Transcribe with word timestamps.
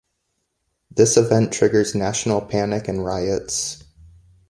This 0.89 1.15
event 1.15 1.53
triggers 1.53 1.93
national 1.93 2.41
panic 2.41 2.87
and 2.87 3.05
riots. 3.05 3.83